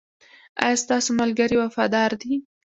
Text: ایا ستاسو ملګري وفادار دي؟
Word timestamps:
ایا 0.63 0.77
ستاسو 0.83 1.09
ملګري 1.19 1.57
وفادار 1.59 2.11
دي؟ 2.21 2.33